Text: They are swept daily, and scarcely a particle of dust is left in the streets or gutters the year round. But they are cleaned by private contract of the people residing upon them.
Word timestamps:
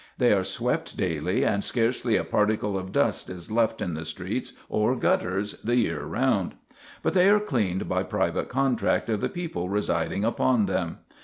They 0.17 0.33
are 0.33 0.43
swept 0.43 0.97
daily, 0.97 1.45
and 1.45 1.63
scarcely 1.63 2.15
a 2.15 2.23
particle 2.23 2.75
of 2.75 2.91
dust 2.91 3.29
is 3.29 3.51
left 3.51 3.81
in 3.83 3.93
the 3.93 4.03
streets 4.03 4.53
or 4.67 4.95
gutters 4.95 5.61
the 5.61 5.75
year 5.75 6.03
round. 6.05 6.55
But 7.03 7.13
they 7.13 7.29
are 7.29 7.39
cleaned 7.39 7.87
by 7.87 8.01
private 8.01 8.49
contract 8.49 9.09
of 9.09 9.21
the 9.21 9.29
people 9.29 9.69
residing 9.69 10.25
upon 10.25 10.65
them. 10.65 11.01